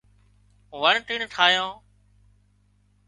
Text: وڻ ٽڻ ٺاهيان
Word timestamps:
وڻ 0.81 0.95
ٽڻ 1.07 1.19
ٺاهيان 1.33 1.69